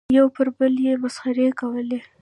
یو 0.17 0.27
پر 0.35 0.47
بل 0.57 0.73
یې 0.85 0.93
مسخرې 1.03 1.47
کولې. 1.59 1.99